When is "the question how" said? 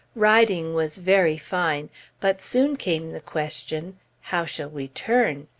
3.11-4.45